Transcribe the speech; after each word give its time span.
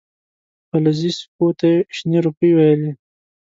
فلزي 0.69 1.11
سکو 1.17 1.47
ته 1.59 1.65
یې 1.73 1.77
شنې 1.95 2.19
روپۍ 2.25 2.51
ویلې. 2.53 2.91